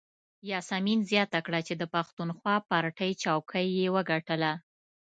یاسمین 0.51 0.99
زیاته 1.09 1.39
کړه 1.45 1.59
چې 1.67 1.73
د 1.77 1.83
پښتونخوا 1.93 2.55
پارټۍ 2.69 3.11
څوکۍ 3.23 3.67
یې 3.79 3.87
وګټله. 3.95 4.51